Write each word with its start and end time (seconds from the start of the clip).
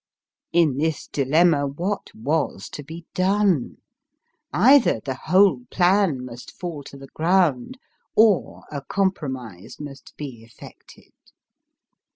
In 0.51 0.77
this 0.79 1.05
dilemma 1.07 1.67
what 1.67 2.09
was 2.15 2.69
to 2.69 2.81
be 2.83 3.05
done? 3.13 3.75
either 4.51 4.99
the 4.99 5.13
whole 5.25 5.65
plan 5.69 6.25
must 6.25 6.59
fall 6.59 6.81
to 6.85 6.97
the 6.97 7.09
ground, 7.13 7.77
or 8.15 8.63
a 8.71 8.81
compromise 8.81 9.79
must 9.79 10.17
be 10.17 10.41
effected. 10.43 11.13